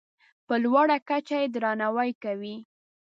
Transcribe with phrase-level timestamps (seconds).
[0.47, 2.55] په لوړه کچه یې درناوی کوي.